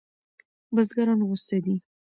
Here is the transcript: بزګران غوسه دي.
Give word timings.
بزګران 0.73 1.19
غوسه 1.27 1.57
دي. 1.65 1.75